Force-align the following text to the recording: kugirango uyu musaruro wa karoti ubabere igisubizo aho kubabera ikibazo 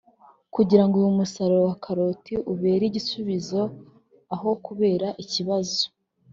kugirango 0.53 0.93
uyu 1.01 1.17
musaruro 1.19 1.61
wa 1.69 1.75
karoti 1.83 2.33
ubabere 2.51 2.83
igisubizo 2.87 3.61
aho 4.33 4.49
kubabera 4.63 5.07
ikibazo 5.23 5.83